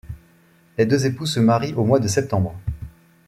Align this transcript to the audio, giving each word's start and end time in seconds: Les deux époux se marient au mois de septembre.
Les 0.79 0.87
deux 0.87 1.05
époux 1.05 1.27
se 1.27 1.39
marient 1.39 1.75
au 1.75 1.85
mois 1.85 1.99
de 1.99 2.07
septembre. 2.07 2.55